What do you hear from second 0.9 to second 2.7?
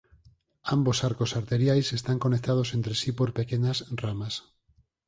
arcos arteriais están conectados